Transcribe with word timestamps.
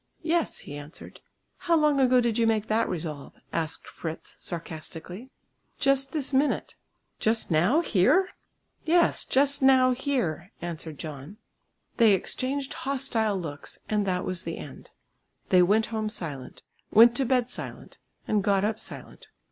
"Yes," 0.23 0.57
he 0.57 0.75
answered. 0.75 1.21
"How 1.57 1.75
long 1.75 1.99
ago 1.99 2.21
did 2.21 2.39
you 2.39 2.47
make 2.47 2.65
that 2.65 2.89
resolve," 2.89 3.33
asked 3.53 3.87
Fritz 3.87 4.35
sarcastically. 4.39 5.29
"Just 5.77 6.11
this 6.11 6.33
minute." 6.33 6.73
"Just 7.19 7.51
now, 7.51 7.81
here?" 7.81 8.29
"Yes, 8.83 9.25
just 9.25 9.61
now, 9.61 9.91
here!" 9.91 10.49
answered 10.59 10.97
John. 10.97 11.37
They 11.97 12.13
exchanged 12.13 12.73
hostile 12.73 13.39
looks 13.39 13.77
and 13.89 14.07
that 14.07 14.25
was 14.25 14.41
the 14.41 14.57
end. 14.57 14.89
They 15.49 15.61
went 15.61 15.85
home 15.93 16.09
silent; 16.09 16.63
went 16.91 17.15
to 17.17 17.23
bed 17.23 17.47
silent; 17.47 17.99
and 18.27 18.43
got 18.43 18.65
up 18.65 18.79
silent. 18.79 19.27